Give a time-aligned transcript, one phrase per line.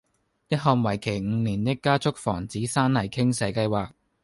[0.47, 3.91] 一項為期五年的加速防止山泥傾瀉計劃